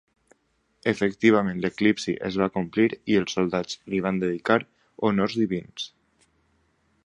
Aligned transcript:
Efectivament 0.91 1.59
l'eclipsi 1.65 2.15
es 2.29 2.39
va 2.43 2.47
complir 2.57 2.87
i 3.15 3.19
els 3.19 3.35
soldats 3.37 3.77
li 3.95 4.03
van 4.07 4.19
dedicar 4.27 4.59
honors 5.11 5.41
divins. 5.43 5.89